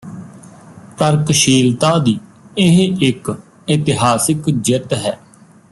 ਤਰਕਸ਼ੀਲਤਾ 0.99 1.97
ਦੀ 1.97 2.17
ਇਹ 2.57 2.97
ਇੱਕ 3.03 3.31
ਇਤਿਹਾਸਕ 3.67 4.49
ਜਿੱਤ 4.49 4.93
ਹੈ 4.93 5.17